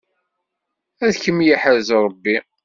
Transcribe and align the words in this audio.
Ad 1.05 1.15
kem-yeḥrez 1.23 1.89
Ṛebbi. 2.05 2.37